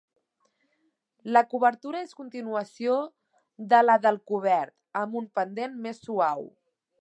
[1.35, 2.95] La coberta és continuació
[3.75, 6.51] de la del cobert, amb un pendent més suau.